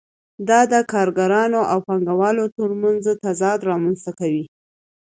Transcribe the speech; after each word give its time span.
دا 0.47 0.59
د 0.71 0.73
کارګرانو 0.91 1.61
او 1.71 1.77
پانګوالو 1.87 2.45
ترمنځ 2.57 3.03
تضاد 3.25 3.59
رامنځته 3.69 4.11
کوي 4.19 4.43